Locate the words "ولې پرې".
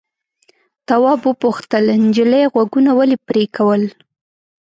2.99-3.43